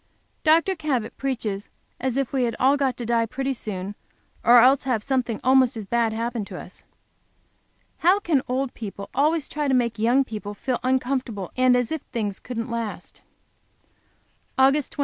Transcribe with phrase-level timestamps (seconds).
[0.43, 0.73] Dr.
[0.75, 1.69] Cabot preaches
[1.99, 3.93] as if we had all got to die pretty soon,
[4.43, 6.83] or else have something almost as bad happen to us.
[7.99, 12.01] How can old people always try to make young people feel uncomfortable, and as if
[12.11, 13.21] things couldn't last?
[14.57, 14.71] Aug.
[14.71, 14.91] 25.